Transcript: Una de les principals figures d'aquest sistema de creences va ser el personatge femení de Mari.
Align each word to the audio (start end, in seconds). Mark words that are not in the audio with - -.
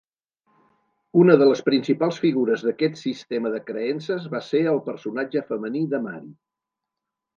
Una 1.23 1.33
de 1.41 1.47
les 1.49 1.59
principals 1.67 2.17
figures 2.23 2.65
d'aquest 2.69 2.97
sistema 3.01 3.53
de 3.57 3.61
creences 3.69 4.25
va 4.33 4.41
ser 4.49 4.63
el 4.75 4.83
personatge 4.89 5.45
femení 5.51 5.85
de 5.93 6.01
Mari. 6.07 6.33